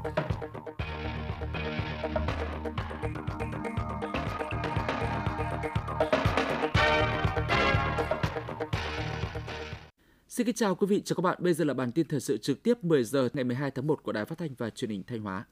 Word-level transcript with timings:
Xin 0.00 0.12
kính 10.46 10.54
chào 10.54 10.74
quý 10.74 10.86
vị 10.86 11.02
và 11.08 11.14
các 11.16 11.22
bạn. 11.22 11.38
Bây 11.40 11.54
giờ 11.54 11.64
là 11.64 11.74
bản 11.74 11.92
tin 11.92 12.08
thời 12.08 12.20
sự 12.20 12.36
trực 12.36 12.62
tiếp 12.62 12.84
10 12.84 13.04
giờ 13.04 13.28
ngày 13.32 13.44
12 13.44 13.70
tháng 13.70 13.86
1 13.86 14.02
của 14.02 14.12
Đài 14.12 14.24
Phát 14.24 14.38
thanh 14.38 14.54
và 14.58 14.70
Truyền 14.70 14.90
hình 14.90 15.02
Thanh 15.06 15.22
Hóa. 15.22 15.46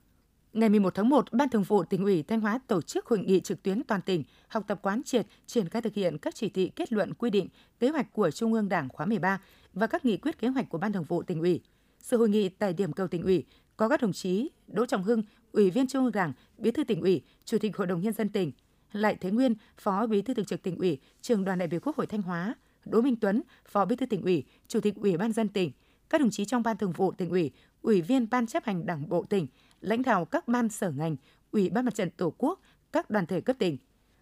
Ngày 0.53 0.69
11 0.69 0.95
tháng 0.95 1.09
1, 1.09 1.33
Ban 1.33 1.49
Thường 1.49 1.63
vụ 1.63 1.85
tỉnh 1.85 2.05
ủy 2.05 2.23
Thanh 2.23 2.41
Hóa 2.41 2.59
tổ 2.67 2.83
chức 2.83 3.07
hội 3.07 3.19
nghị 3.19 3.41
trực 3.41 3.63
tuyến 3.63 3.83
toàn 3.83 4.01
tỉnh 4.03 4.25
học 4.49 4.65
tập 4.69 4.79
quán 4.83 5.03
triệt 5.03 5.27
triển 5.47 5.69
khai 5.69 5.83
thực 5.83 5.95
hiện 5.95 6.19
các 6.19 6.35
chỉ 6.35 6.49
thị 6.49 6.71
kết 6.77 6.93
luận 6.93 7.15
quy 7.15 7.31
định 7.31 7.49
kế 7.81 7.89
hoạch 7.89 8.13
của 8.13 8.31
Trung 8.31 8.53
ương 8.53 8.69
Đảng 8.69 8.89
khóa 8.89 9.07
13 9.07 9.41
và 9.73 9.87
các 9.87 10.05
nghị 10.05 10.17
quyết 10.17 10.39
kế 10.39 10.49
hoạch 10.49 10.69
của 10.69 10.79
Ban 10.79 10.93
Thường 10.93 11.05
vụ 11.05 11.23
tỉnh 11.23 11.41
ủy. 11.41 11.61
Sự 11.99 12.17
hội 12.17 12.29
nghị 12.29 12.49
tại 12.49 12.73
điểm 12.73 12.93
cầu 12.93 13.09
tỉnh 13.09 13.23
ủy 13.23 13.45
có 13.79 13.89
các 13.89 14.03
đồng 14.03 14.13
chí 14.13 14.51
Đỗ 14.67 14.87
Trọng 14.87 15.03
Hưng, 15.03 15.23
Ủy 15.53 15.71
viên 15.71 15.87
Trung 15.87 16.05
ương 16.05 16.13
Đảng, 16.13 16.33
Bí 16.59 16.71
thư 16.71 16.85
tỉnh 16.85 17.01
ủy, 17.01 17.23
Chủ 17.45 17.59
tịch 17.59 17.77
Hội 17.77 17.87
đồng 17.87 18.01
nhân 18.01 18.13
dân 18.13 18.29
tỉnh, 18.29 18.53
Lại 18.93 19.17
Thế 19.21 19.31
Nguyên, 19.31 19.55
Phó 19.77 20.07
Bí 20.07 20.23
thư 20.23 20.35
Thường 20.35 20.45
trực 20.45 20.63
tỉnh 20.63 20.79
ủy, 20.79 20.99
Trường 21.21 21.45
đoàn 21.45 21.59
đại 21.59 21.69
biểu 21.69 21.81
Quốc 21.81 21.97
hội 21.97 22.07
Thanh 22.07 22.23
Hóa, 22.23 22.55
Đỗ 22.85 23.01
Minh 23.01 23.17
Tuấn, 23.17 23.43
Phó 23.69 23.85
Bí 23.85 23.97
thư 23.97 24.07
tỉnh 24.07 24.23
ủy, 24.23 24.45
Chủ 24.69 24.81
tịch 24.81 24.95
Ủy 24.95 25.17
ban 25.17 25.33
dân 25.33 25.49
tỉnh, 25.49 25.73
các 26.11 26.21
đồng 26.21 26.31
chí 26.31 26.45
trong 26.45 26.63
Ban 26.63 26.77
Thường 26.77 26.93
vụ 26.93 27.13
tỉnh 27.13 27.31
ủy, 27.31 27.51
Ủy 27.83 28.03
viên 28.03 28.31
Ban 28.31 28.47
chấp 28.47 28.65
hành 28.65 28.87
Đảng 28.87 29.09
bộ 29.09 29.25
tỉnh, 29.25 29.47
lãnh 29.81 30.03
đạo 30.03 30.25
các 30.25 30.49
ban 30.49 30.69
sở 30.69 30.91
ngành, 30.91 31.17
Ủy 31.51 31.71
ban 31.71 31.85
Mặt 31.85 31.95
trận 31.95 32.11
Tổ 32.11 32.35
quốc, 32.39 32.61
các 32.93 33.11
đoàn 33.11 33.27
thể 33.27 33.41
cấp 33.41 33.57
tỉnh. 33.59 33.77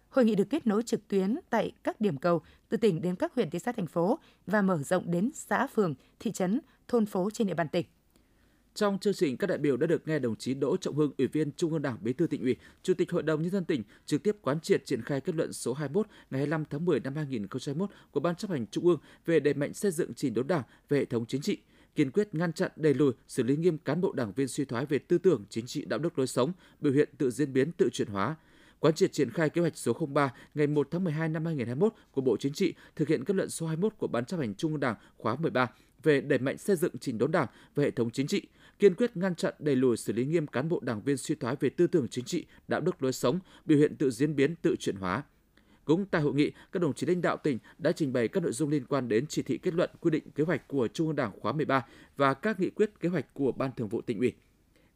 Hội 0.09 0.25
nghị 0.25 0.35
được 0.35 0.49
kết 0.49 0.67
nối 0.67 0.83
trực 0.83 1.07
tuyến 1.07 1.35
tại 1.49 1.71
các 1.83 2.01
điểm 2.01 2.17
cầu 2.17 2.41
từ 2.69 2.77
tỉnh 2.77 3.01
đến 3.01 3.15
các 3.15 3.35
huyện 3.35 3.49
thị 3.49 3.59
xã 3.59 3.71
thành 3.71 3.87
phố 3.87 4.19
và 4.45 4.61
mở 4.61 4.83
rộng 4.83 5.11
đến 5.11 5.31
xã 5.33 5.67
phường, 5.67 5.95
thị 6.19 6.31
trấn, 6.31 6.59
thôn 6.87 7.05
phố 7.05 7.29
trên 7.33 7.47
địa 7.47 7.53
bàn 7.53 7.67
tỉnh. 7.67 7.85
Trong 8.77 8.99
chương 8.99 9.13
trình, 9.13 9.37
các 9.37 9.47
đại 9.47 9.57
biểu 9.57 9.77
đã 9.77 9.87
được 9.87 10.07
nghe 10.07 10.19
đồng 10.19 10.35
chí 10.35 10.53
Đỗ 10.53 10.77
Trọng 10.77 10.95
Hưng, 10.95 11.11
Ủy 11.17 11.27
viên 11.27 11.51
Trung 11.51 11.71
ương 11.73 11.81
Đảng, 11.81 11.97
Bí 12.01 12.13
thư 12.13 12.27
tỉnh 12.27 12.41
ủy, 12.41 12.55
Chủ 12.83 12.93
tịch 12.93 13.11
Hội 13.11 13.23
đồng 13.23 13.41
nhân 13.41 13.51
dân 13.51 13.65
tỉnh 13.65 13.83
trực 14.05 14.23
tiếp 14.23 14.35
quán 14.41 14.59
triệt 14.59 14.85
triển 14.85 15.01
khai 15.01 15.21
kết 15.21 15.35
luận 15.35 15.53
số 15.53 15.73
21 15.73 16.07
ngày 16.31 16.39
25 16.39 16.65
tháng 16.69 16.85
10 16.85 16.99
năm 16.99 17.15
2021 17.15 17.89
của 18.11 18.19
Ban 18.19 18.35
chấp 18.35 18.51
hành 18.51 18.65
Trung 18.67 18.85
ương 18.85 18.99
về 19.25 19.39
đẩy 19.39 19.53
mạnh 19.53 19.73
xây 19.73 19.91
dựng 19.91 20.13
chỉnh 20.13 20.33
đốn 20.33 20.47
Đảng 20.47 20.63
về 20.89 20.97
hệ 20.97 21.05
thống 21.05 21.25
chính 21.25 21.41
trị, 21.41 21.57
kiên 21.95 22.11
quyết 22.11 22.35
ngăn 22.35 22.53
chặn 22.53 22.71
đẩy 22.75 22.93
lùi 22.93 23.13
xử 23.27 23.43
lý 23.43 23.55
nghiêm 23.55 23.77
cán 23.77 24.01
bộ 24.01 24.11
đảng 24.11 24.31
viên 24.31 24.47
suy 24.47 24.65
thoái 24.65 24.85
về 24.85 24.99
tư 24.99 25.17
tưởng 25.17 25.45
chính 25.49 25.65
trị 25.65 25.85
đạo 25.85 25.99
đức 25.99 26.17
lối 26.17 26.27
sống 26.27 26.51
biểu 26.81 26.93
hiện 26.93 27.09
tự 27.17 27.31
diễn 27.31 27.53
biến 27.53 27.71
tự 27.71 27.89
chuyển 27.89 28.07
hóa. 28.07 28.35
Quán 28.79 28.93
triệt 28.93 29.11
triển 29.11 29.29
khai 29.29 29.49
kế 29.49 29.61
hoạch 29.61 29.77
số 29.77 29.93
03 29.93 30.33
ngày 30.55 30.67
1 30.67 30.87
tháng 30.91 31.03
12 31.03 31.29
năm 31.29 31.45
2021 31.45 31.93
của 32.11 32.21
Bộ 32.21 32.37
Chính 32.37 32.53
trị 32.53 32.73
thực 32.95 33.07
hiện 33.07 33.25
kết 33.25 33.35
luận 33.35 33.49
số 33.49 33.67
21 33.67 33.93
của 33.97 34.07
Ban 34.07 34.25
chấp 34.25 34.37
hành 34.37 34.55
Trung 34.55 34.71
ương 34.71 34.79
Đảng 34.79 34.95
khóa 35.17 35.35
13 35.35 35.67
về 36.03 36.21
đẩy 36.21 36.39
mạnh 36.39 36.57
xây 36.57 36.75
dựng 36.75 36.97
chỉnh 36.99 37.17
đốn 37.17 37.31
Đảng 37.31 37.47
và 37.75 37.83
hệ 37.83 37.91
thống 37.91 38.09
chính 38.11 38.27
trị, 38.27 38.41
kiên 38.79 38.95
quyết 38.95 39.17
ngăn 39.17 39.35
chặn 39.35 39.53
đẩy 39.59 39.75
lùi 39.75 39.97
xử 39.97 40.13
lý 40.13 40.25
nghiêm 40.25 40.47
cán 40.47 40.69
bộ 40.69 40.79
đảng 40.83 41.01
viên 41.01 41.17
suy 41.17 41.35
thoái 41.35 41.55
về 41.59 41.69
tư 41.69 41.87
tưởng 41.87 42.07
chính 42.07 42.25
trị, 42.25 42.45
đạo 42.67 42.81
đức 42.81 43.03
lối 43.03 43.13
sống, 43.13 43.39
biểu 43.65 43.77
hiện 43.77 43.95
tự 43.95 44.11
diễn 44.11 44.35
biến 44.35 44.55
tự 44.55 44.75
chuyển 44.75 44.95
hóa. 44.95 45.23
Cũng 45.85 46.05
tại 46.05 46.21
hội 46.21 46.33
nghị, 46.33 46.51
các 46.71 46.81
đồng 46.81 46.93
chí 46.93 47.07
lãnh 47.07 47.21
đạo 47.21 47.37
tỉnh 47.37 47.57
đã 47.77 47.91
trình 47.91 48.13
bày 48.13 48.27
các 48.27 48.43
nội 48.43 48.51
dung 48.51 48.69
liên 48.69 48.85
quan 48.85 49.07
đến 49.07 49.25
chỉ 49.29 49.41
thị 49.41 49.57
kết 49.57 49.73
luận 49.73 49.89
quy 49.99 50.11
định 50.11 50.31
kế 50.31 50.43
hoạch 50.43 50.67
của 50.67 50.87
Trung 50.87 51.07
ương 51.07 51.15
Đảng 51.15 51.31
khóa 51.39 51.51
13 51.51 51.85
và 52.17 52.33
các 52.33 52.59
nghị 52.59 52.69
quyết 52.69 52.99
kế 52.99 53.09
hoạch 53.09 53.33
của 53.33 53.51
Ban 53.51 53.71
Thường 53.75 53.87
vụ 53.87 54.01
tỉnh 54.01 54.19
ủy. 54.19 54.33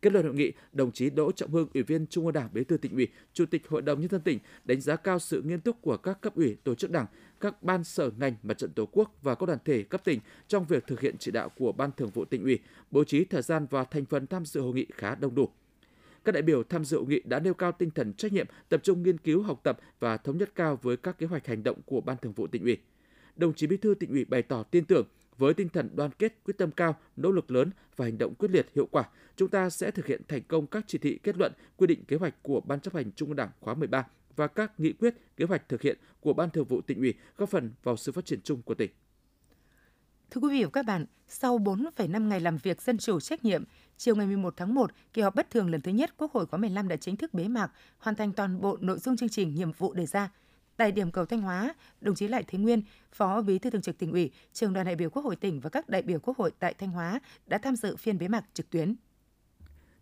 Kết 0.01 0.13
luận 0.13 0.25
hội 0.25 0.33
nghị, 0.33 0.51
đồng 0.73 0.91
chí 0.91 1.09
Đỗ 1.09 1.31
Trọng 1.31 1.51
Hưng, 1.51 1.67
Ủy 1.73 1.83
viên 1.83 2.07
Trung 2.07 2.25
ương 2.25 2.33
Đảng, 2.33 2.49
Bí 2.53 2.63
thư 2.63 2.77
tỉnh 2.77 2.93
ủy, 2.93 3.07
Chủ 3.33 3.45
tịch 3.45 3.67
Hội 3.67 3.81
đồng 3.81 4.01
nhân 4.01 4.09
dân 4.09 4.21
tỉnh 4.21 4.39
đánh 4.65 4.81
giá 4.81 4.95
cao 4.95 5.19
sự 5.19 5.41
nghiêm 5.41 5.59
túc 5.61 5.81
của 5.81 5.97
các 5.97 6.21
cấp 6.21 6.35
ủy, 6.35 6.57
tổ 6.63 6.75
chức 6.75 6.91
đảng, 6.91 7.05
các 7.39 7.63
ban 7.63 7.83
sở 7.83 8.11
ngành 8.17 8.35
mặt 8.43 8.57
trận 8.57 8.71
Tổ 8.73 8.85
quốc 8.91 9.17
và 9.21 9.35
các 9.35 9.45
đoàn 9.45 9.59
thể 9.65 9.83
cấp 9.83 10.01
tỉnh 10.03 10.19
trong 10.47 10.65
việc 10.65 10.87
thực 10.87 10.99
hiện 11.01 11.15
chỉ 11.19 11.31
đạo 11.31 11.49
của 11.49 11.71
Ban 11.71 11.91
Thường 11.97 12.09
vụ 12.09 12.25
tỉnh 12.25 12.43
ủy, 12.43 12.59
bố 12.91 13.03
trí 13.03 13.25
thời 13.25 13.41
gian 13.41 13.67
và 13.69 13.83
thành 13.83 14.05
phần 14.05 14.27
tham 14.27 14.45
dự 14.45 14.61
hội 14.61 14.73
nghị 14.73 14.85
khá 14.93 15.15
đông 15.15 15.35
đủ. 15.35 15.49
Các 16.25 16.31
đại 16.31 16.41
biểu 16.41 16.63
tham 16.63 16.85
dự 16.85 16.97
hội 16.97 17.07
nghị 17.07 17.21
đã 17.25 17.39
nêu 17.39 17.53
cao 17.53 17.71
tinh 17.71 17.91
thần 17.91 18.13
trách 18.13 18.33
nhiệm, 18.33 18.47
tập 18.69 18.79
trung 18.83 19.03
nghiên 19.03 19.17
cứu, 19.17 19.41
học 19.41 19.59
tập 19.63 19.79
và 19.99 20.17
thống 20.17 20.37
nhất 20.37 20.51
cao 20.55 20.79
với 20.81 20.97
các 20.97 21.17
kế 21.17 21.25
hoạch 21.25 21.47
hành 21.47 21.63
động 21.63 21.81
của 21.85 22.01
Ban 22.01 22.17
Thường 22.21 22.33
vụ 22.33 22.47
tỉnh 22.47 22.63
ủy. 22.63 22.77
Đồng 23.35 23.53
chí 23.53 23.67
Bí 23.67 23.77
thư 23.77 23.93
tỉnh 23.93 24.09
ủy 24.09 24.25
bày 24.25 24.41
tỏ 24.41 24.63
tin 24.63 24.85
tưởng 24.85 25.07
với 25.41 25.53
tinh 25.53 25.69
thần 25.69 25.89
đoàn 25.95 26.11
kết, 26.19 26.43
quyết 26.45 26.57
tâm 26.57 26.71
cao, 26.71 26.95
nỗ 27.15 27.31
lực 27.31 27.51
lớn 27.51 27.71
và 27.95 28.05
hành 28.05 28.17
động 28.17 28.35
quyết 28.35 28.51
liệt 28.51 28.67
hiệu 28.75 28.87
quả, 28.91 29.09
chúng 29.35 29.49
ta 29.49 29.69
sẽ 29.69 29.91
thực 29.91 30.05
hiện 30.05 30.21
thành 30.27 30.41
công 30.47 30.67
các 30.67 30.83
chỉ 30.87 30.97
thị 30.97 31.19
kết 31.23 31.37
luận, 31.37 31.53
quy 31.77 31.87
định 31.87 32.05
kế 32.05 32.15
hoạch 32.15 32.43
của 32.43 32.61
Ban 32.61 32.79
chấp 32.79 32.93
hành 32.95 33.11
Trung 33.11 33.29
ương 33.29 33.35
Đảng 33.35 33.49
khóa 33.59 33.73
13 33.73 34.07
và 34.35 34.47
các 34.47 34.79
nghị 34.79 34.93
quyết, 34.93 35.15
kế 35.37 35.45
hoạch 35.45 35.69
thực 35.69 35.81
hiện 35.81 35.97
của 36.19 36.33
Ban 36.33 36.49
Thường 36.49 36.65
vụ 36.65 36.81
tỉnh 36.81 36.99
ủy 36.99 37.13
góp 37.37 37.49
phần 37.49 37.71
vào 37.83 37.97
sự 37.97 38.11
phát 38.11 38.25
triển 38.25 38.39
chung 38.43 38.61
của 38.61 38.73
tỉnh. 38.73 38.91
Thưa 40.31 40.41
quý 40.41 40.49
vị 40.49 40.63
và 40.63 40.69
các 40.73 40.85
bạn, 40.85 41.05
sau 41.27 41.57
4,5 41.59 42.27
ngày 42.27 42.39
làm 42.39 42.57
việc 42.57 42.81
dân 42.81 42.97
chủ 42.97 43.19
trách 43.19 43.45
nhiệm, 43.45 43.63
chiều 43.97 44.15
ngày 44.15 44.27
11 44.27 44.53
tháng 44.57 44.73
1, 44.73 44.91
kỳ 45.13 45.21
họp 45.21 45.35
bất 45.35 45.49
thường 45.49 45.69
lần 45.69 45.81
thứ 45.81 45.91
nhất 45.91 46.13
Quốc 46.17 46.31
hội 46.31 46.45
khóa 46.45 46.59
15 46.59 46.87
đã 46.87 46.95
chính 46.95 47.15
thức 47.15 47.33
bế 47.33 47.47
mạc, 47.47 47.71
hoàn 47.97 48.15
thành 48.15 48.33
toàn 48.33 48.61
bộ 48.61 48.77
nội 48.81 48.99
dung 48.99 49.17
chương 49.17 49.29
trình 49.29 49.55
nhiệm 49.55 49.71
vụ 49.71 49.93
đề 49.93 50.05
ra. 50.05 50.31
Tại 50.81 50.91
điểm 50.91 51.11
cầu 51.11 51.25
Thanh 51.25 51.41
Hóa, 51.41 51.75
đồng 52.01 52.15
chí 52.15 52.27
Lại 52.27 52.43
Thế 52.47 52.59
Nguyên, 52.59 52.81
Phó 53.11 53.41
Bí 53.41 53.59
thư 53.59 53.69
Thường 53.69 53.81
trực 53.81 53.97
tỉnh 53.97 54.11
ủy, 54.11 54.31
trường 54.53 54.73
đoàn 54.73 54.85
đại 54.85 54.95
biểu 54.95 55.09
Quốc 55.09 55.25
hội 55.25 55.35
tỉnh 55.35 55.59
và 55.59 55.69
các 55.69 55.89
đại 55.89 56.01
biểu 56.01 56.19
Quốc 56.19 56.37
hội 56.37 56.51
tại 56.59 56.73
Thanh 56.73 56.89
Hóa 56.89 57.19
đã 57.47 57.57
tham 57.57 57.75
dự 57.75 57.95
phiên 57.95 58.17
bế 58.17 58.27
mạc 58.27 58.45
trực 58.53 58.69
tuyến. 58.69 58.95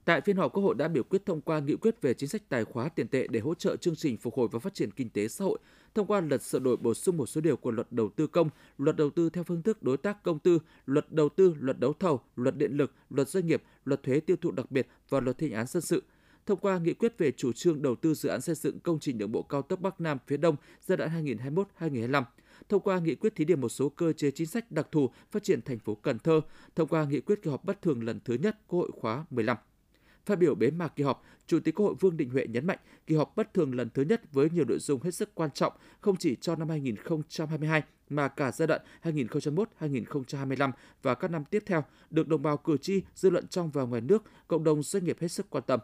Tại 0.06 0.22
phiên 0.22 0.38
họp, 0.38 0.54
Quốc 0.54 0.64
hội 0.64 0.76
đã 0.76 0.88
biểu 0.88 1.04
quyết 1.04 1.26
thông 1.26 1.42
qua 1.42 1.60
nghị 1.60 1.76
quyết 1.76 2.02
về 2.02 2.14
chính 2.14 2.30
sách 2.30 2.42
tài 2.50 2.66
khóa 2.66 2.90
tiền 2.90 3.08
tệ 3.08 3.28
để 3.28 3.40
hỗ 3.40 3.54
trợ 3.54 3.76
chương 3.76 3.96
trình 3.96 4.18
phục 4.18 4.34
hồi 4.34 4.48
và 4.52 4.60
phát 4.60 4.74
triển 4.74 4.92
kinh 4.92 5.10
tế 5.10 5.28
xã 5.28 5.46
hội, 5.46 5.60
thông 5.96 6.08
qua 6.08 6.22
luật 6.22 6.42
sửa 6.42 6.60
đổi 6.60 6.78
bổ 6.78 6.94
sung 6.94 7.18
một 7.18 7.26
số 7.26 7.42
điều 7.42 7.58
của 7.58 7.72
luật 7.72 7.92
đầu 7.92 8.10
tư 8.10 8.28
công, 8.28 8.50
luật 8.78 8.96
đầu 8.96 9.10
tư 9.10 9.30
theo 9.30 9.44
phương 9.44 9.64
thức 9.64 9.84
đối 9.84 9.98
tác 9.98 10.24
công 10.24 10.40
tư, 10.40 10.60
luật 10.86 11.12
đầu 11.12 11.30
tư, 11.30 11.56
luật 11.60 11.80
đấu 11.80 11.94
thầu, 11.94 12.22
luật 12.36 12.58
điện 12.58 12.72
lực, 12.78 12.94
luật 13.10 13.30
doanh 13.30 13.48
nghiệp, 13.48 13.64
luật 13.86 14.04
thuế 14.04 14.20
tiêu 14.20 14.38
thụ 14.42 14.52
đặc 14.52 14.72
biệt 14.72 14.88
và 15.10 15.20
luật 15.20 15.38
thi 15.38 15.48
hành 15.48 15.56
án 15.56 15.68
dân 15.68 15.82
sự 15.82 16.04
thông 16.50 16.60
qua 16.60 16.80
nghị 16.80 16.94
quyết 16.94 17.18
về 17.18 17.32
chủ 17.32 17.54
trương 17.54 17.82
đầu 17.82 17.96
tư 17.96 18.14
dự 18.14 18.30
án 18.30 18.42
xây 18.42 18.56
dựng 18.56 18.80
công 18.80 19.00
trình 19.00 19.18
đường 19.18 19.32
bộ 19.32 19.42
cao 19.42 19.62
tốc 19.62 19.82
Bắc 19.82 20.02
Nam 20.02 20.18
phía 20.28 20.38
Đông 20.38 20.56
giai 20.82 20.98
đoạn 20.98 21.26
2021-2025, 21.80 22.24
thông 22.70 22.82
qua 22.82 23.00
nghị 23.00 23.16
quyết 23.16 23.36
thí 23.36 23.46
điểm 23.46 23.62
một 23.62 23.70
số 23.70 23.90
cơ 23.90 24.14
chế 24.14 24.32
chính 24.32 24.48
sách 24.48 24.72
đặc 24.72 24.88
thù 24.92 25.10
phát 25.32 25.44
triển 25.44 25.62
thành 25.62 25.80
phố 25.80 25.96
Cần 25.96 26.20
Thơ, 26.20 26.42
thông 26.76 26.88
qua 26.88 27.06
nghị 27.06 27.20
quyết 27.20 27.42
kỳ 27.42 27.50
họp 27.50 27.66
bất 27.66 27.82
thường 27.82 28.04
lần 28.04 28.20
thứ 28.26 28.34
nhất 28.34 28.58
Quốc 28.68 28.80
hội 28.80 28.92
khóa 29.02 29.26
15. 29.30 29.58
Phát 30.26 30.36
biểu 30.36 30.56
bế 30.56 30.72
mạc 30.72 30.96
kỳ 30.96 31.04
họp, 31.04 31.24
Chủ 31.48 31.60
tịch 31.60 31.76
Quốc 31.76 31.86
hội 31.86 31.96
Vương 32.00 32.18
Đình 32.18 32.30
Huệ 32.30 32.48
nhấn 32.48 32.68
mạnh 32.68 32.80
kỳ 33.08 33.16
họp 33.16 33.36
bất 33.36 33.54
thường 33.54 33.76
lần 33.76 33.90
thứ 33.90 34.02
nhất 34.02 34.34
với 34.34 34.50
nhiều 34.50 34.66
nội 34.66 34.80
dung 34.80 35.04
hết 35.04 35.12
sức 35.12 35.36
quan 35.36 35.52
trọng 35.52 35.74
không 36.02 36.16
chỉ 36.16 36.36
cho 36.42 36.56
năm 36.56 36.70
2022 36.70 37.84
mà 38.10 38.28
cả 38.28 38.52
giai 38.52 38.68
đoạn 38.68 38.82
2021-2025 39.04 40.72
và 41.02 41.16
các 41.16 41.32
năm 41.32 41.44
tiếp 41.46 41.64
theo 41.66 41.84
được 42.10 42.28
đồng 42.28 42.42
bào 42.42 42.58
cử 42.58 42.78
tri, 42.78 43.02
dư 43.16 43.30
luận 43.30 43.48
trong 43.48 43.70
và 43.70 43.84
ngoài 43.84 44.02
nước, 44.02 44.24
cộng 44.48 44.64
đồng 44.64 44.84
doanh 44.84 45.06
nghiệp 45.06 45.18
hết 45.20 45.28
sức 45.28 45.50
quan 45.50 45.64
tâm 45.68 45.80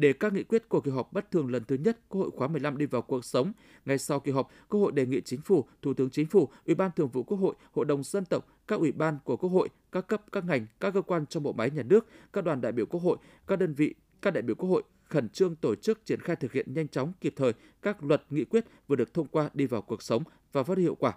để 0.00 0.12
các 0.12 0.32
nghị 0.32 0.42
quyết 0.42 0.68
của 0.68 0.80
kỳ 0.80 0.90
họp 0.90 1.12
bất 1.12 1.30
thường 1.30 1.50
lần 1.50 1.64
thứ 1.64 1.76
nhất 1.76 1.98
Quốc 2.08 2.20
hội 2.20 2.30
khóa 2.30 2.48
15 2.48 2.78
đi 2.78 2.86
vào 2.86 3.02
cuộc 3.02 3.24
sống. 3.24 3.52
Ngay 3.84 3.98
sau 3.98 4.20
kỳ 4.20 4.32
họp, 4.32 4.50
Quốc 4.68 4.80
hội 4.80 4.92
đề 4.92 5.06
nghị 5.06 5.20
Chính 5.20 5.40
phủ, 5.40 5.64
Thủ 5.82 5.94
tướng 5.94 6.10
Chính 6.10 6.26
phủ, 6.26 6.48
Ủy 6.66 6.74
ban 6.74 6.90
Thường 6.96 7.08
vụ 7.08 7.22
Quốc 7.22 7.38
hội, 7.38 7.54
Hội 7.72 7.84
đồng 7.84 8.02
dân 8.02 8.24
tộc, 8.24 8.46
các 8.68 8.80
ủy 8.80 8.92
ban 8.92 9.18
của 9.24 9.36
Quốc 9.36 9.50
hội, 9.50 9.68
các 9.92 10.06
cấp, 10.06 10.22
các 10.32 10.44
ngành, 10.44 10.66
các 10.80 10.94
cơ 10.94 11.02
quan 11.02 11.26
trong 11.26 11.42
bộ 11.42 11.52
máy 11.52 11.70
nhà 11.70 11.82
nước, 11.82 12.06
các 12.32 12.44
đoàn 12.44 12.60
đại 12.60 12.72
biểu 12.72 12.86
Quốc 12.86 13.00
hội, 13.00 13.16
các 13.46 13.58
đơn 13.58 13.74
vị, 13.74 13.94
các 14.22 14.34
đại 14.34 14.42
biểu 14.42 14.56
Quốc 14.56 14.68
hội 14.68 14.82
khẩn 15.04 15.28
trương 15.28 15.56
tổ 15.56 15.74
chức 15.74 16.04
triển 16.04 16.20
khai 16.20 16.36
thực 16.36 16.52
hiện 16.52 16.74
nhanh 16.74 16.88
chóng 16.88 17.12
kịp 17.20 17.34
thời 17.36 17.52
các 17.82 18.04
luật 18.04 18.22
nghị 18.30 18.44
quyết 18.44 18.64
vừa 18.88 18.96
được 18.96 19.14
thông 19.14 19.26
qua 19.26 19.50
đi 19.54 19.66
vào 19.66 19.82
cuộc 19.82 20.02
sống 20.02 20.22
và 20.52 20.62
phát 20.62 20.74
huy 20.74 20.82
hiệu 20.82 20.94
quả. 20.94 21.12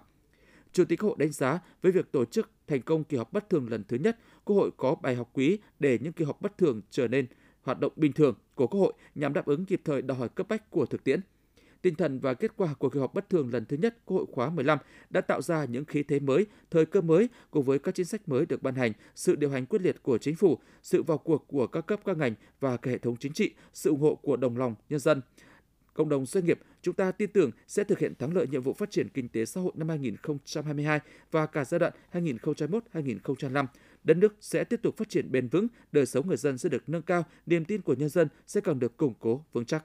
Chủ 0.72 0.84
tịch 0.84 1.00
Quốc 1.00 1.08
hội 1.08 1.16
đánh 1.18 1.32
giá 1.32 1.60
với 1.82 1.92
việc 1.92 2.12
tổ 2.12 2.24
chức 2.24 2.50
thành 2.66 2.82
công 2.82 3.04
kỳ 3.04 3.16
họp 3.16 3.32
bất 3.32 3.50
thường 3.50 3.68
lần 3.70 3.84
thứ 3.88 3.96
nhất, 3.96 4.18
Quốc 4.44 4.56
hội 4.56 4.70
có 4.76 4.94
bài 4.94 5.14
học 5.14 5.30
quý 5.32 5.58
để 5.78 5.98
những 6.02 6.12
kỳ 6.12 6.24
họp 6.24 6.40
bất 6.40 6.58
thường 6.58 6.80
trở 6.90 7.08
nên 7.08 7.26
hoạt 7.62 7.80
động 7.80 7.92
bình 7.96 8.12
thường 8.12 8.34
của 8.54 8.66
Quốc 8.66 8.80
hội 8.80 8.92
nhằm 9.14 9.32
đáp 9.32 9.46
ứng 9.46 9.64
kịp 9.64 9.80
thời 9.84 10.02
đòi 10.02 10.18
hỏi 10.18 10.28
cấp 10.28 10.48
bách 10.48 10.70
của 10.70 10.86
thực 10.86 11.04
tiễn. 11.04 11.20
Tinh 11.82 11.94
thần 11.94 12.18
và 12.18 12.34
kết 12.34 12.56
quả 12.56 12.74
của 12.74 12.88
kỳ 12.88 13.00
họp 13.00 13.14
bất 13.14 13.28
thường 13.28 13.50
lần 13.52 13.64
thứ 13.64 13.76
nhất 13.76 13.96
Quốc 14.04 14.16
hội 14.16 14.26
khóa 14.32 14.50
15 14.50 14.78
đã 15.10 15.20
tạo 15.20 15.42
ra 15.42 15.64
những 15.64 15.84
khí 15.84 16.02
thế 16.02 16.20
mới, 16.20 16.46
thời 16.70 16.86
cơ 16.86 17.00
mới 17.00 17.28
cùng 17.50 17.64
với 17.64 17.78
các 17.78 17.94
chính 17.94 18.06
sách 18.06 18.28
mới 18.28 18.46
được 18.46 18.62
ban 18.62 18.74
hành, 18.74 18.92
sự 19.14 19.36
điều 19.36 19.50
hành 19.50 19.66
quyết 19.66 19.82
liệt 19.82 20.02
của 20.02 20.18
chính 20.18 20.34
phủ, 20.34 20.58
sự 20.82 21.02
vào 21.02 21.18
cuộc 21.18 21.44
của 21.48 21.66
các 21.66 21.86
cấp 21.86 22.00
các 22.04 22.16
ngành 22.16 22.34
và 22.60 22.76
cả 22.76 22.90
hệ 22.90 22.98
thống 22.98 23.16
chính 23.16 23.32
trị, 23.32 23.54
sự 23.72 23.90
ủng 23.90 24.00
hộ 24.00 24.14
của 24.14 24.36
đồng 24.36 24.56
lòng 24.56 24.74
nhân 24.88 25.00
dân. 25.00 25.20
Cộng 25.94 26.08
đồng 26.08 26.26
doanh 26.26 26.44
nghiệp, 26.44 26.60
chúng 26.82 26.94
ta 26.94 27.12
tin 27.12 27.30
tưởng 27.32 27.50
sẽ 27.68 27.84
thực 27.84 27.98
hiện 27.98 28.14
thắng 28.14 28.34
lợi 28.34 28.46
nhiệm 28.46 28.62
vụ 28.62 28.72
phát 28.72 28.90
triển 28.90 29.08
kinh 29.08 29.28
tế 29.28 29.44
xã 29.44 29.60
hội 29.60 29.72
năm 29.74 29.88
2022 29.88 31.00
và 31.30 31.46
cả 31.46 31.64
giai 31.64 31.78
đoạn 31.78 31.92
2021-2025 32.12 33.66
đất 34.04 34.16
nước 34.16 34.36
sẽ 34.40 34.64
tiếp 34.64 34.80
tục 34.82 34.96
phát 34.96 35.08
triển 35.08 35.32
bền 35.32 35.48
vững, 35.48 35.66
đời 35.92 36.06
sống 36.06 36.28
người 36.28 36.36
dân 36.36 36.58
sẽ 36.58 36.68
được 36.68 36.88
nâng 36.88 37.02
cao, 37.02 37.24
niềm 37.46 37.64
tin 37.64 37.82
của 37.82 37.94
nhân 37.94 38.08
dân 38.08 38.28
sẽ 38.46 38.60
còn 38.60 38.78
được 38.78 38.96
củng 38.96 39.14
cố 39.18 39.44
vững 39.52 39.64
chắc. 39.64 39.84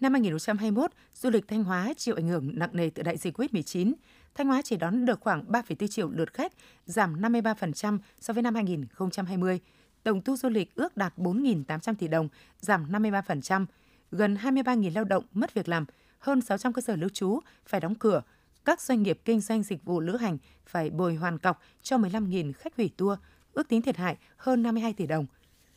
Năm 0.00 0.12
2021, 0.12 0.90
du 1.14 1.30
lịch 1.30 1.48
Thanh 1.48 1.64
Hóa 1.64 1.92
chịu 1.96 2.14
ảnh 2.14 2.28
hưởng 2.28 2.58
nặng 2.58 2.70
nề 2.72 2.90
từ 2.90 3.02
đại 3.02 3.16
dịch 3.16 3.38
COVID-19. 3.38 3.92
Thanh 4.34 4.46
Hóa 4.46 4.62
chỉ 4.62 4.76
đón 4.76 5.04
được 5.04 5.20
khoảng 5.20 5.44
3,4 5.44 5.86
triệu 5.86 6.10
lượt 6.10 6.34
khách, 6.34 6.52
giảm 6.86 7.20
53% 7.20 7.98
so 8.20 8.34
với 8.34 8.42
năm 8.42 8.54
2020. 8.54 9.60
Tổng 10.02 10.22
thu 10.22 10.36
du 10.36 10.48
lịch 10.48 10.74
ước 10.74 10.96
đạt 10.96 11.18
4.800 11.18 11.94
tỷ 11.94 12.08
đồng, 12.08 12.28
giảm 12.60 12.92
53%. 12.92 13.66
Gần 14.10 14.34
23.000 14.34 14.94
lao 14.94 15.04
động 15.04 15.24
mất 15.32 15.54
việc 15.54 15.68
làm, 15.68 15.84
hơn 16.18 16.40
600 16.40 16.72
cơ 16.72 16.82
sở 16.82 16.96
lưu 16.96 17.08
trú 17.08 17.40
phải 17.66 17.80
đóng 17.80 17.94
cửa, 17.94 18.22
các 18.64 18.80
doanh 18.80 19.02
nghiệp 19.02 19.20
kinh 19.24 19.40
doanh 19.40 19.62
dịch 19.62 19.84
vụ 19.84 20.00
lữ 20.00 20.16
hành 20.16 20.38
phải 20.66 20.90
bồi 20.90 21.14
hoàn 21.14 21.38
cọc 21.38 21.60
cho 21.82 21.96
15.000 21.96 22.52
khách 22.52 22.76
hủy 22.76 22.90
tour, 22.96 23.18
ước 23.52 23.68
tính 23.68 23.82
thiệt 23.82 23.96
hại 23.96 24.16
hơn 24.36 24.62
52 24.62 24.92
tỷ 24.92 25.06
đồng. 25.06 25.26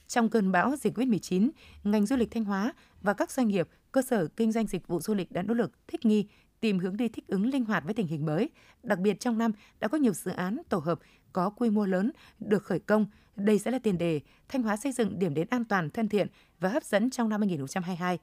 Trong 0.08 0.30
cơn 0.30 0.52
bão 0.52 0.76
dịch 0.76 0.98
COVID-19, 0.98 1.50
ngành 1.84 2.06
du 2.06 2.16
lịch 2.16 2.32
Thanh 2.32 2.46
Hóa 2.46 2.74
và 3.02 3.14
các 3.14 3.32
doanh 3.32 3.48
nghiệp, 3.48 3.68
cơ 3.92 4.02
sở 4.02 4.28
kinh 4.28 4.52
doanh 4.52 4.68
dịch 4.68 4.88
vụ 4.88 5.00
du 5.00 5.14
lịch 5.14 5.32
đã 5.32 5.42
nỗ 5.42 5.54
lực 5.54 5.72
thích 5.88 6.06
nghi, 6.06 6.28
tìm 6.60 6.80
hướng 6.80 6.98
đi 6.98 7.10
thích 7.10 7.28
ứng 7.28 7.46
linh 7.46 7.66
hoạt 7.66 7.84
với 7.86 7.94
tình 7.94 8.08
hình 8.08 8.26
mới. 8.26 8.50
Đặc 8.84 9.00
biệt 9.00 9.20
trong 9.20 9.38
năm 9.38 9.52
đã 9.80 9.88
có 9.88 9.98
nhiều 9.98 10.14
dự 10.14 10.32
án 10.32 10.62
tổ 10.70 10.78
hợp 10.78 11.00
có 11.34 11.50
quy 11.50 11.70
mô 11.70 11.86
lớn 11.86 12.12
được 12.40 12.64
khởi 12.64 12.80
công. 12.80 13.06
Đây 13.36 13.60
sẽ 13.60 13.72
là 13.72 13.80
tiền 13.80 13.98
đề 13.98 14.22
Thanh 14.50 14.64
Hóa 14.64 14.78
xây 14.78 14.92
dựng 14.92 15.20
điểm 15.20 15.34
đến 15.34 15.48
an 15.50 15.66
toàn, 15.66 15.90
thân 15.90 16.10
thiện 16.10 16.28
và 16.60 16.70
hấp 16.70 16.84
dẫn 16.84 17.10
trong 17.10 17.30
năm 17.30 17.42
2022. 17.42 18.20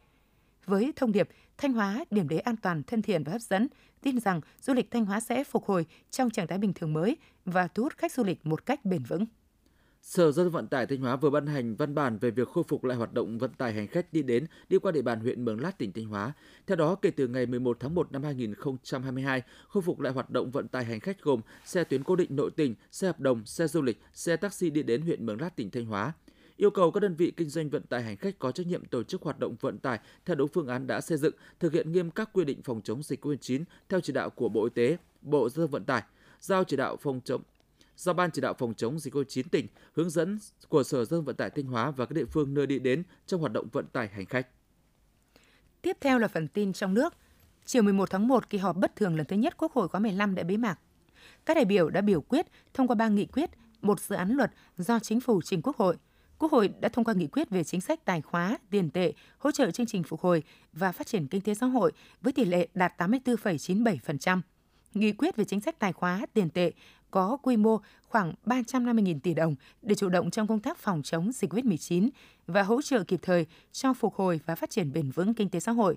Với 0.67 0.93
thông 0.97 1.13
điệp 1.13 1.29
Thanh 1.59 1.73
Hóa 1.73 2.05
điểm 2.11 2.29
đến 2.29 2.41
an 2.45 2.57
toàn, 2.57 2.83
thân 2.83 3.03
thiện 3.03 3.25
và 3.25 3.33
hấp 3.33 3.41
dẫn, 3.41 3.69
tin 4.03 4.21
rằng 4.21 4.41
du 4.63 4.75
lịch 4.75 4.91
Thanh 4.91 5.05
Hóa 5.05 5.21
sẽ 5.21 5.45
phục 5.45 5.65
hồi 5.65 5.87
trong 6.11 6.31
trạng 6.31 6.47
thái 6.47 6.59
bình 6.59 6.73
thường 6.73 6.93
mới 6.93 7.17
và 7.45 7.69
thu 7.69 7.83
hút 7.83 7.97
khách 7.97 8.13
du 8.13 8.25
lịch 8.25 8.47
một 8.47 8.67
cách 8.67 8.85
bền 8.85 9.03
vững. 9.03 9.27
Sở 10.03 10.33
Giao 10.33 10.45
thông 10.45 10.53
Vận 10.53 10.67
tải 10.67 10.87
Thanh 10.87 11.01
Hóa 11.01 11.17
vừa 11.17 11.31
ban 11.31 11.47
hành 11.47 11.77
văn 11.77 11.95
bản 11.95 12.19
về 12.19 12.31
việc 12.31 12.49
khôi 12.49 12.65
phục 12.69 12.85
lại 12.85 12.97
hoạt 12.97 13.13
động 13.13 13.39
vận 13.39 13.53
tải 13.53 13.73
hành 13.73 13.87
khách 13.87 14.13
đi 14.13 14.23
đến 14.23 14.47
đi 14.69 14.79
qua 14.79 14.93
địa 14.93 15.03
bàn 15.03 15.21
huyện 15.21 15.45
Mường 15.45 15.61
Lát, 15.61 15.79
tỉnh 15.79 15.93
Thanh 15.93 16.05
Hóa. 16.05 16.33
Theo 16.67 16.77
đó, 16.77 16.95
kể 16.95 17.11
từ 17.11 17.29
ngày 17.29 17.47
11 17.47 17.77
tháng 17.81 17.95
1 17.95 18.13
năm 18.13 18.23
2022, 18.23 19.43
khôi 19.69 19.83
phục 19.83 20.01
lại 20.01 20.13
hoạt 20.13 20.31
động 20.31 20.51
vận 20.51 20.69
tải 20.69 20.85
hành 20.85 21.01
khách 21.01 21.23
gồm 21.23 21.41
xe 21.65 21.85
tuyến 21.85 22.05
cố 22.05 22.17
định 22.17 22.37
nội 22.37 22.51
tỉnh, 22.57 22.75
xe 22.93 23.07
hợp 23.07 23.21
đồng, 23.21 23.45
xe 23.45 23.67
du 23.67 23.83
lịch, 23.83 24.03
xe 24.13 24.37
taxi 24.37 24.71
đi 24.71 24.83
đến 24.83 25.03
huyện 25.03 25.27
Mường 25.27 25.41
Lát, 25.41 25.57
tỉnh 25.57 25.71
Thanh 25.71 25.87
Hóa. 25.87 26.13
Yêu 26.61 26.71
cầu 26.71 26.91
các 26.91 27.01
đơn 27.01 27.15
vị 27.15 27.33
kinh 27.37 27.49
doanh 27.49 27.71
vận 27.71 27.83
tải 27.83 28.03
hành 28.03 28.17
khách 28.17 28.39
có 28.39 28.53
trách 28.53 28.67
nhiệm 28.67 28.85
tổ 28.85 29.03
chức 29.03 29.23
hoạt 29.23 29.39
động 29.39 29.57
vận 29.61 29.79
tải 29.79 29.99
theo 30.25 30.37
đúng 30.37 30.49
phương 30.49 30.67
án 30.67 30.87
đã 30.87 31.01
xây 31.01 31.19
dựng, 31.19 31.35
thực 31.61 31.73
hiện 31.73 31.93
nghiêm 31.93 32.11
các 32.11 32.31
quy 32.33 32.45
định 32.45 32.63
phòng 32.63 32.81
chống 32.85 33.03
dịch 33.03 33.25
COVID-19 33.25 33.65
theo 33.89 34.01
chỉ 34.01 34.13
đạo 34.13 34.31
của 34.31 34.49
Bộ 34.49 34.65
Y 34.65 34.71
tế, 34.75 34.97
Bộ 35.23 35.49
Giao 35.49 35.67
thông 35.67 35.71
Vận 35.71 35.85
tải, 35.85 36.03
giao 36.41 36.65
chỉ 36.65 36.77
đạo 36.77 36.97
phòng 36.97 37.21
chống 37.25 37.43
do 37.97 38.13
Ban 38.13 38.31
chỉ 38.31 38.41
đạo 38.41 38.55
phòng 38.59 38.75
chống 38.75 38.99
dịch 38.99 39.15
COVID-19 39.15 39.43
tỉnh 39.51 39.67
hướng 39.93 40.11
dẫn 40.11 40.39
của 40.69 40.83
Sở 40.83 41.05
Giao 41.05 41.19
thông 41.19 41.25
Vận 41.25 41.37
tải 41.37 41.51
Thanh 41.51 41.65
Hóa 41.65 41.91
và 41.91 42.07
các 42.07 42.15
địa 42.15 42.25
phương 42.25 42.55
nơi 42.55 42.67
đi 42.67 42.79
đến 42.79 43.03
trong 43.27 43.41
hoạt 43.41 43.53
động 43.53 43.69
vận 43.73 43.87
tải 43.87 44.09
hành 44.09 44.27
khách. 44.27 44.49
Tiếp 45.83 45.97
theo 46.01 46.19
là 46.19 46.29
phần 46.29 46.49
tin 46.49 46.73
trong 46.73 46.95
nước. 46.95 47.15
Chiều 47.65 47.83
11 47.83 48.11
tháng 48.11 48.29
1, 48.29 48.51
kỳ 48.51 48.59
họp 48.59 48.77
bất 48.77 48.97
thường 48.97 49.17
lần 49.17 49.27
thứ 49.27 49.37
nhất 49.37 49.55
Quốc 49.57 49.73
hội 49.73 49.89
khóa 49.89 50.01
15 50.01 50.35
đã 50.35 50.43
bế 50.43 50.57
mạc. 50.57 50.79
Các 51.47 51.55
đại 51.55 51.65
biểu 51.65 51.91
đã 51.91 52.01
biểu 52.01 52.21
quyết 52.21 52.47
thông 52.75 52.87
qua 52.89 52.95
ba 52.95 53.09
nghị 53.09 53.27
quyết, 53.27 53.51
một 53.83 54.01
dự 54.01 54.17
án 54.17 54.31
luật 54.31 54.51
do 54.79 54.99
chính 54.99 55.21
phủ 55.21 55.43
trình 55.43 55.63
Quốc 55.63 55.77
hội. 55.77 55.97
Quốc 56.41 56.53
hội 56.53 56.71
đã 56.81 56.89
thông 56.89 57.05
qua 57.05 57.15
nghị 57.15 57.27
quyết 57.27 57.51
về 57.51 57.65
chính 57.65 57.81
sách 57.81 58.05
tài 58.05 58.21
khóa, 58.21 58.59
tiền 58.71 58.91
tệ, 58.91 59.13
hỗ 59.39 59.51
trợ 59.51 59.71
chương 59.71 59.87
trình 59.87 60.03
phục 60.03 60.21
hồi 60.21 60.43
và 60.73 60.93
phát 60.93 61.07
triển 61.07 61.27
kinh 61.27 61.41
tế 61.41 61.55
xã 61.55 61.67
hội 61.67 61.93
với 62.21 62.33
tỷ 62.33 62.45
lệ 62.45 62.69
đạt 62.75 62.93
84,97%. 62.99 64.41
Nghị 64.95 65.13
quyết 65.13 65.37
về 65.37 65.45
chính 65.45 65.61
sách 65.61 65.79
tài 65.79 65.93
khóa, 65.93 66.27
tiền 66.33 66.51
tệ 66.51 66.73
có 67.11 67.37
quy 67.43 67.57
mô 67.57 67.81
khoảng 68.09 68.35
350.000 68.47 69.21
tỷ 69.21 69.35
đồng 69.35 69.55
để 69.83 69.95
chủ 69.95 70.09
động 70.09 70.31
trong 70.31 70.47
công 70.47 70.61
tác 70.61 70.79
phòng 70.79 71.03
chống 71.03 71.33
dịch 71.33 71.53
COVID-19 71.53 72.09
và 72.47 72.63
hỗ 72.63 72.83
trợ 72.83 73.05
kịp 73.05 73.21
thời 73.23 73.47
cho 73.73 73.95
phục 73.95 74.15
hồi 74.15 74.41
và 74.47 74.55
phát 74.55 74.71
triển 74.71 74.93
bền 74.93 75.11
vững 75.11 75.35
kinh 75.35 75.49
tế 75.49 75.61
xã 75.61 75.73
hội. 75.73 75.97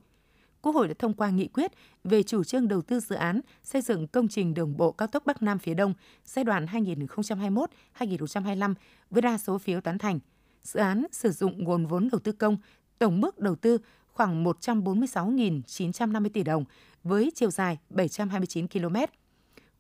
Quốc 0.62 0.76
hội 0.76 0.88
đã 0.88 0.94
thông 1.00 1.14
qua 1.14 1.30
nghị 1.30 1.48
quyết 1.48 1.72
về 2.04 2.24
chủ 2.24 2.44
trương 2.44 2.68
đầu 2.68 2.82
tư 2.82 3.00
dự 3.00 3.16
án 3.16 3.42
xây 3.64 3.82
dựng 3.82 4.08
công 4.08 4.28
trình 4.28 4.54
đường 4.54 4.78
bộ 4.78 4.92
cao 4.92 5.08
tốc 5.08 5.26
Bắc 5.26 5.42
Nam 5.42 5.60
phía 5.60 5.74
Đông 5.74 5.94
giai 6.26 6.46
đoạn 6.46 6.66
2021-2025 6.66 8.74
với 9.10 9.22
đa 9.22 9.38
số 9.38 9.58
phiếu 9.58 9.82
tán 9.82 9.98
thành. 9.98 10.20
Dự 10.64 10.80
án 10.80 11.06
sử 11.12 11.32
dụng 11.32 11.64
nguồn 11.64 11.86
vốn 11.86 12.10
đầu 12.12 12.20
tư 12.20 12.32
công, 12.32 12.58
tổng 13.00 13.22
mức 13.22 13.40
đầu 13.40 13.56
tư 13.56 13.78
khoảng 14.08 14.44
146.950 14.44 16.30
tỷ 16.34 16.44
đồng 16.44 16.66
với 17.04 17.32
chiều 17.36 17.52
dài 17.52 17.78
729 17.90 18.68
km. 18.68 18.96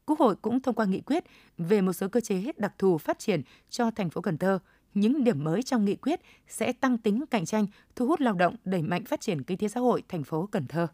Quốc 0.05 0.19
hội 0.19 0.35
cũng 0.35 0.61
thông 0.61 0.75
qua 0.75 0.85
nghị 0.85 1.01
quyết 1.01 1.23
về 1.57 1.81
một 1.81 1.93
số 1.93 2.07
cơ 2.07 2.19
chế 2.19 2.51
đặc 2.57 2.73
thù 2.77 2.97
phát 2.97 3.19
triển 3.19 3.41
cho 3.69 3.91
thành 3.91 4.09
phố 4.09 4.21
Cần 4.21 4.37
Thơ. 4.37 4.59
Những 4.93 5.23
điểm 5.23 5.43
mới 5.43 5.63
trong 5.63 5.85
nghị 5.85 5.95
quyết 5.95 6.19
sẽ 6.47 6.73
tăng 6.73 6.97
tính 6.97 7.25
cạnh 7.31 7.45
tranh, 7.45 7.67
thu 7.95 8.07
hút 8.07 8.21
lao 8.21 8.33
động, 8.33 8.55
đẩy 8.65 8.81
mạnh 8.81 9.05
phát 9.05 9.21
triển 9.21 9.43
kinh 9.43 9.57
tế 9.57 9.67
xã 9.67 9.79
hội 9.79 10.03
thành 10.07 10.23
phố 10.23 10.47
Cần 10.51 10.67
Thơ. 10.67 10.87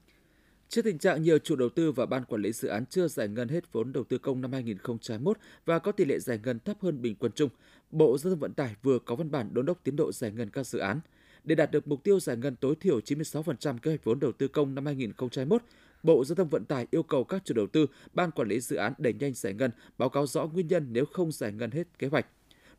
Trước 0.69 0.81
tình 0.81 0.97
trạng 0.97 1.21
nhiều 1.21 1.37
chủ 1.39 1.55
đầu 1.55 1.69
tư 1.69 1.91
và 1.91 2.05
ban 2.05 2.25
quản 2.25 2.41
lý 2.41 2.51
dự 2.51 2.67
án 2.67 2.85
chưa 2.85 3.07
giải 3.07 3.27
ngân 3.27 3.47
hết 3.47 3.71
vốn 3.71 3.93
đầu 3.93 4.03
tư 4.03 4.17
công 4.17 4.41
năm 4.41 4.51
2021 4.51 5.37
và 5.65 5.79
có 5.79 5.91
tỷ 5.91 6.05
lệ 6.05 6.19
giải 6.19 6.39
ngân 6.43 6.59
thấp 6.59 6.77
hơn 6.81 7.01
bình 7.01 7.15
quân 7.19 7.31
chung, 7.35 7.49
Bộ 7.91 8.17
Giao 8.17 8.31
thông 8.31 8.39
Vận 8.39 8.53
tải 8.53 8.75
vừa 8.83 8.99
có 8.99 9.15
văn 9.15 9.31
bản 9.31 9.49
đôn 9.53 9.65
đốc 9.65 9.83
tiến 9.83 9.95
độ 9.95 10.11
giải 10.11 10.31
ngân 10.31 10.49
các 10.49 10.67
dự 10.67 10.79
án. 10.79 10.99
Để 11.43 11.55
đạt 11.55 11.71
được 11.71 11.87
mục 11.87 12.03
tiêu 12.03 12.19
giải 12.19 12.37
ngân 12.37 12.55
tối 12.55 12.75
thiểu 12.75 12.99
96% 12.99 13.77
kế 13.77 13.91
hoạch 13.91 14.03
vốn 14.03 14.19
đầu 14.19 14.31
tư 14.31 14.47
công 14.47 14.75
năm 14.75 14.85
2021, 14.85 15.63
Bộ 16.03 16.25
Giao 16.25 16.35
thông 16.35 16.49
Vận 16.49 16.65
tải 16.65 16.87
yêu 16.91 17.03
cầu 17.03 17.23
các 17.23 17.41
chủ 17.45 17.53
đầu 17.53 17.67
tư, 17.67 17.85
ban 18.13 18.31
quản 18.31 18.47
lý 18.47 18.59
dự 18.59 18.75
án 18.75 18.93
đẩy 18.97 19.13
nhanh 19.13 19.33
giải 19.33 19.53
ngân, 19.53 19.71
báo 19.97 20.09
cáo 20.09 20.27
rõ 20.27 20.45
nguyên 20.45 20.67
nhân 20.67 20.87
nếu 20.91 21.05
không 21.05 21.31
giải 21.31 21.51
ngân 21.51 21.71
hết 21.71 21.99
kế 21.99 22.07
hoạch. 22.07 22.25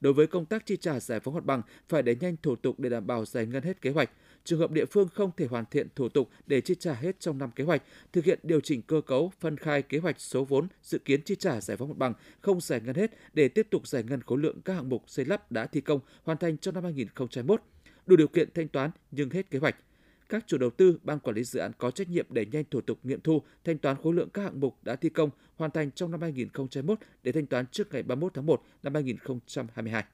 Đối 0.00 0.12
với 0.12 0.26
công 0.26 0.44
tác 0.44 0.66
chi 0.66 0.76
trả 0.76 1.00
giải 1.00 1.20
phóng 1.20 1.34
mặt 1.34 1.44
bằng, 1.44 1.62
phải 1.88 2.02
đẩy 2.02 2.16
nhanh 2.20 2.36
thủ 2.42 2.56
tục 2.56 2.80
để 2.80 2.90
đảm 2.90 3.06
bảo 3.06 3.24
giải 3.24 3.46
ngân 3.46 3.62
hết 3.62 3.82
kế 3.82 3.90
hoạch. 3.90 4.10
Trường 4.44 4.58
hợp 4.58 4.70
địa 4.70 4.84
phương 4.84 5.08
không 5.08 5.30
thể 5.36 5.46
hoàn 5.46 5.64
thiện 5.70 5.88
thủ 5.94 6.08
tục 6.08 6.28
để 6.46 6.60
chi 6.60 6.74
trả 6.74 6.94
hết 6.94 7.20
trong 7.20 7.38
năm 7.38 7.50
kế 7.50 7.64
hoạch, 7.64 7.82
thực 8.12 8.24
hiện 8.24 8.38
điều 8.42 8.60
chỉnh 8.60 8.82
cơ 8.82 9.00
cấu, 9.00 9.32
phân 9.40 9.56
khai 9.56 9.82
kế 9.82 9.98
hoạch 9.98 10.20
số 10.20 10.44
vốn 10.44 10.68
dự 10.82 10.98
kiến 10.98 11.22
chi 11.22 11.34
trả 11.34 11.60
giải 11.60 11.76
phóng 11.76 11.88
mặt 11.88 11.96
bằng 11.98 12.14
không 12.40 12.60
giải 12.60 12.80
ngân 12.84 12.94
hết 12.94 13.10
để 13.32 13.48
tiếp 13.48 13.66
tục 13.70 13.88
giải 13.88 14.02
ngân 14.02 14.22
khối 14.22 14.38
lượng 14.38 14.60
các 14.64 14.74
hạng 14.74 14.88
mục 14.88 15.04
xây 15.06 15.24
lắp 15.24 15.52
đã 15.52 15.66
thi 15.66 15.80
công 15.80 16.00
hoàn 16.24 16.38
thành 16.38 16.58
trong 16.58 16.74
năm 16.74 16.84
2021 16.84 17.62
đủ 18.06 18.16
điều 18.16 18.28
kiện 18.28 18.48
thanh 18.54 18.68
toán 18.68 18.90
nhưng 19.10 19.30
hết 19.30 19.50
kế 19.50 19.58
hoạch 19.58 19.76
các 20.30 20.44
chủ 20.46 20.58
đầu 20.58 20.70
tư, 20.70 20.98
ban 21.02 21.18
quản 21.18 21.36
lý 21.36 21.44
dự 21.44 21.60
án 21.60 21.72
có 21.78 21.90
trách 21.90 22.08
nhiệm 22.08 22.26
đẩy 22.30 22.46
nhanh 22.46 22.64
thủ 22.70 22.80
tục 22.80 22.98
nghiệm 23.02 23.20
thu, 23.20 23.42
thanh 23.64 23.78
toán 23.78 23.96
khối 24.02 24.14
lượng 24.14 24.30
các 24.30 24.42
hạng 24.42 24.60
mục 24.60 24.76
đã 24.82 24.96
thi 24.96 25.08
công 25.08 25.30
hoàn 25.56 25.70
thành 25.70 25.90
trong 25.90 26.10
năm 26.10 26.22
2021 26.22 26.98
để 27.22 27.32
thanh 27.32 27.46
toán 27.46 27.66
trước 27.66 27.92
ngày 27.92 28.02
31 28.02 28.34
tháng 28.34 28.46
1 28.46 28.62
năm 28.82 28.94
2022. 28.94 30.04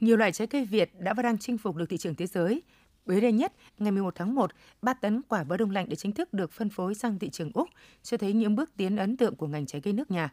Nhiều 0.00 0.16
loại 0.16 0.32
trái 0.32 0.46
cây 0.46 0.64
Việt 0.64 0.90
đã 0.98 1.14
và 1.14 1.22
đang 1.22 1.38
chinh 1.38 1.58
phục 1.58 1.76
được 1.76 1.88
thị 1.88 1.96
trường 1.96 2.14
thế 2.14 2.26
giới. 2.26 2.62
Mới 3.06 3.20
đây 3.20 3.32
nhất, 3.32 3.52
ngày 3.78 3.92
11 3.92 4.14
tháng 4.14 4.34
1, 4.34 4.50
3 4.82 4.94
tấn 4.94 5.22
quả 5.22 5.44
bơ 5.44 5.56
đông 5.56 5.70
lạnh 5.70 5.88
đã 5.88 5.94
chính 5.94 6.12
thức 6.12 6.32
được 6.32 6.52
phân 6.52 6.70
phối 6.70 6.94
sang 6.94 7.18
thị 7.18 7.30
trường 7.30 7.50
Úc, 7.54 7.68
cho 8.02 8.16
thấy 8.16 8.32
những 8.32 8.56
bước 8.56 8.70
tiến 8.76 8.96
ấn 8.96 9.16
tượng 9.16 9.36
của 9.36 9.46
ngành 9.46 9.66
trái 9.66 9.80
cây 9.80 9.92
nước 9.92 10.10
nhà. 10.10 10.32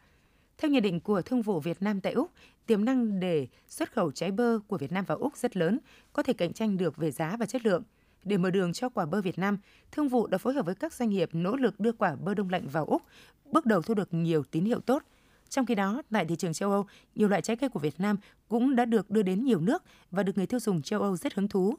Theo 0.57 0.71
nhận 0.71 0.83
định 0.83 0.99
của 0.99 1.21
Thương 1.21 1.41
vụ 1.41 1.59
Việt 1.59 1.81
Nam 1.81 2.01
tại 2.01 2.13
Úc, 2.13 2.31
tiềm 2.65 2.85
năng 2.85 3.19
để 3.19 3.47
xuất 3.67 3.91
khẩu 3.91 4.11
trái 4.11 4.31
bơ 4.31 4.59
của 4.67 4.77
Việt 4.77 4.91
Nam 4.91 5.05
vào 5.05 5.17
Úc 5.17 5.37
rất 5.37 5.57
lớn, 5.57 5.79
có 6.13 6.23
thể 6.23 6.33
cạnh 6.33 6.53
tranh 6.53 6.77
được 6.77 6.97
về 6.97 7.11
giá 7.11 7.35
và 7.39 7.45
chất 7.45 7.65
lượng– 7.65 7.83
để 8.25 8.37
mở 8.37 8.51
đường 8.51 8.73
cho 8.73 8.89
quả 8.89 9.05
bơ 9.05 9.21
Việt 9.21 9.39
Nam, 9.39 9.57
thương 9.91 10.07
vụ 10.07 10.27
đã 10.27 10.37
phối 10.37 10.53
hợp 10.53 10.65
với 10.65 10.75
các 10.75 10.93
doanh 10.93 11.09
nghiệp 11.09 11.29
nỗ 11.33 11.55
lực 11.55 11.79
đưa 11.79 11.91
quả 11.91 12.15
bơ 12.15 12.33
đông 12.33 12.49
lạnh 12.49 12.67
vào 12.67 12.85
Úc, 12.85 13.01
bước 13.45 13.65
đầu 13.65 13.81
thu 13.81 13.93
được 13.93 14.13
nhiều 14.13 14.43
tín 14.51 14.65
hiệu 14.65 14.79
tốt. 14.79 15.03
Trong 15.49 15.65
khi 15.65 15.75
đó, 15.75 16.01
tại 16.11 16.25
thị 16.25 16.35
trường 16.35 16.53
châu 16.53 16.71
Âu, 16.71 16.85
nhiều 17.15 17.27
loại 17.27 17.41
trái 17.41 17.55
cây 17.55 17.69
của 17.69 17.79
Việt 17.79 17.99
Nam 17.99 18.17
cũng 18.47 18.75
đã 18.75 18.85
được 18.85 19.09
đưa 19.09 19.21
đến 19.21 19.43
nhiều 19.43 19.59
nước 19.59 19.83
và 20.11 20.23
được 20.23 20.37
người 20.37 20.45
tiêu 20.45 20.59
dùng 20.59 20.81
châu 20.81 21.01
Âu 21.01 21.17
rất 21.17 21.33
hứng 21.33 21.47
thú. 21.47 21.75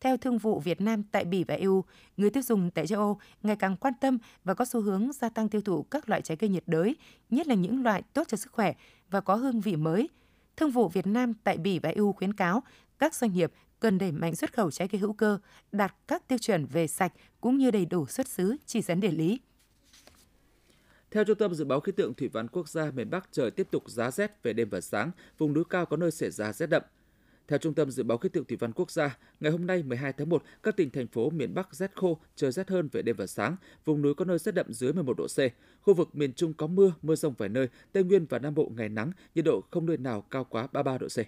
Theo 0.00 0.16
Thương 0.16 0.38
vụ 0.38 0.60
Việt 0.60 0.80
Nam 0.80 1.02
tại 1.02 1.24
Bỉ 1.24 1.44
và 1.44 1.54
EU, 1.54 1.84
người 2.16 2.30
tiêu 2.30 2.42
dùng 2.42 2.70
tại 2.70 2.86
châu 2.86 2.98
Âu 2.98 3.18
ngày 3.42 3.56
càng 3.56 3.76
quan 3.76 3.94
tâm 4.00 4.18
và 4.44 4.54
có 4.54 4.64
xu 4.64 4.80
hướng 4.80 5.12
gia 5.12 5.28
tăng 5.28 5.48
tiêu 5.48 5.60
thụ 5.60 5.82
các 5.82 6.08
loại 6.08 6.22
trái 6.22 6.36
cây 6.36 6.50
nhiệt 6.50 6.62
đới, 6.66 6.96
nhất 7.30 7.46
là 7.46 7.54
những 7.54 7.82
loại 7.82 8.02
tốt 8.12 8.28
cho 8.28 8.36
sức 8.36 8.52
khỏe 8.52 8.74
và 9.10 9.20
có 9.20 9.34
hương 9.34 9.60
vị 9.60 9.76
mới. 9.76 10.08
Thương 10.56 10.70
vụ 10.70 10.88
Việt 10.88 11.06
Nam 11.06 11.34
tại 11.44 11.58
Bỉ 11.58 11.78
và 11.78 11.88
EU 11.88 12.12
khuyến 12.12 12.32
cáo 12.32 12.62
các 12.98 13.14
doanh 13.14 13.32
nghiệp 13.32 13.52
cần 13.80 13.98
đẩy 13.98 14.12
mạnh 14.12 14.36
xuất 14.36 14.52
khẩu 14.52 14.70
trái 14.70 14.88
cây 14.88 15.00
hữu 15.00 15.12
cơ, 15.12 15.38
đạt 15.72 15.94
các 16.08 16.28
tiêu 16.28 16.38
chuẩn 16.38 16.66
về 16.66 16.86
sạch 16.86 17.12
cũng 17.40 17.58
như 17.58 17.70
đầy 17.70 17.86
đủ 17.86 18.06
xuất 18.06 18.28
xứ, 18.28 18.56
chỉ 18.66 18.82
dẫn 18.82 19.00
địa 19.00 19.10
lý. 19.10 19.40
Theo 21.10 21.24
Trung 21.24 21.38
tâm 21.38 21.54
Dự 21.54 21.64
báo 21.64 21.80
Khí 21.80 21.92
tượng 21.92 22.14
Thủy 22.14 22.28
văn 22.28 22.48
Quốc 22.48 22.68
gia, 22.68 22.90
miền 22.90 23.10
Bắc 23.10 23.28
trời 23.32 23.50
tiếp 23.50 23.68
tục 23.70 23.90
giá 23.90 24.10
rét 24.10 24.42
về 24.42 24.52
đêm 24.52 24.68
và 24.68 24.80
sáng, 24.80 25.10
vùng 25.38 25.52
núi 25.52 25.64
cao 25.70 25.86
có 25.86 25.96
nơi 25.96 26.10
xảy 26.10 26.30
ra 26.30 26.52
rét 26.52 26.66
đậm. 26.66 26.82
Theo 27.50 27.58
Trung 27.58 27.74
tâm 27.74 27.90
Dự 27.90 28.02
báo 28.02 28.18
Khí 28.18 28.28
tượng 28.28 28.44
Thủy 28.44 28.56
văn 28.60 28.72
Quốc 28.72 28.90
gia, 28.90 29.18
ngày 29.40 29.52
hôm 29.52 29.66
nay 29.66 29.82
12 29.82 30.12
tháng 30.12 30.28
1, 30.28 30.42
các 30.62 30.76
tỉnh 30.76 30.90
thành 30.90 31.06
phố 31.06 31.30
miền 31.30 31.54
Bắc 31.54 31.74
rét 31.74 31.90
khô, 31.94 32.18
trời 32.36 32.52
rét 32.52 32.68
hơn 32.68 32.88
về 32.92 33.02
đêm 33.02 33.16
và 33.16 33.26
sáng, 33.26 33.56
vùng 33.84 34.02
núi 34.02 34.14
có 34.14 34.24
nơi 34.24 34.38
rét 34.38 34.54
đậm 34.54 34.72
dưới 34.72 34.92
11 34.92 35.16
độ 35.16 35.26
C. 35.26 35.38
Khu 35.82 35.94
vực 35.94 36.08
miền 36.12 36.32
Trung 36.32 36.54
có 36.54 36.66
mưa, 36.66 36.92
mưa 37.02 37.14
rông 37.14 37.34
vài 37.38 37.48
nơi, 37.48 37.68
Tây 37.92 38.04
Nguyên 38.04 38.26
và 38.26 38.38
Nam 38.38 38.54
Bộ 38.54 38.72
ngày 38.76 38.88
nắng, 38.88 39.12
nhiệt 39.34 39.44
độ 39.44 39.64
không 39.70 39.86
nơi 39.86 39.96
nào 39.96 40.20
cao 40.30 40.44
quá 40.44 40.68
33 40.72 40.98
độ 40.98 41.06
C. 41.06 41.18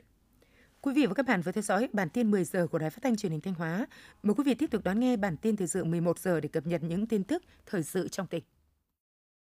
Quý 0.80 0.92
vị 0.94 1.06
và 1.06 1.14
các 1.14 1.26
bạn 1.26 1.42
vừa 1.42 1.52
theo 1.52 1.62
dõi 1.62 1.88
bản 1.92 2.08
tin 2.08 2.30
10 2.30 2.44
giờ 2.44 2.66
của 2.66 2.78
Đài 2.78 2.90
Phát 2.90 3.02
thanh 3.02 3.16
Truyền 3.16 3.32
hình 3.32 3.40
Thanh 3.40 3.54
Hóa. 3.54 3.86
Mời 4.22 4.34
quý 4.34 4.44
vị 4.46 4.54
tiếp 4.54 4.70
tục 4.70 4.84
đón 4.84 5.00
nghe 5.00 5.16
bản 5.16 5.36
tin 5.36 5.56
thời 5.56 5.68
sự 5.68 5.84
11 5.84 6.18
giờ 6.18 6.40
để 6.40 6.48
cập 6.48 6.66
nhật 6.66 6.82
những 6.82 7.06
tin 7.06 7.24
tức 7.24 7.42
thời 7.66 7.82
sự 7.82 8.08
trong 8.08 8.26
tỉnh. 8.26 8.44